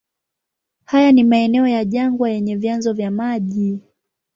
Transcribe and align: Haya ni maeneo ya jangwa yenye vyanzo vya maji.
Haya 0.85 1.11
ni 1.11 1.23
maeneo 1.23 1.67
ya 1.67 1.85
jangwa 1.85 2.29
yenye 2.29 2.55
vyanzo 2.55 2.93
vya 2.93 3.11
maji. 3.11 3.79